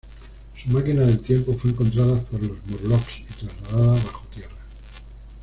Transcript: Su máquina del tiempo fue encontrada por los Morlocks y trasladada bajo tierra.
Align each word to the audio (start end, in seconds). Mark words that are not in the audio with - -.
Su 0.57 0.67
máquina 0.71 1.03
del 1.05 1.19
tiempo 1.19 1.53
fue 1.53 1.69
encontrada 1.69 2.19
por 2.23 2.41
los 2.41 2.57
Morlocks 2.65 3.19
y 3.19 3.33
trasladada 3.45 3.93
bajo 4.03 4.25
tierra. 4.33 4.55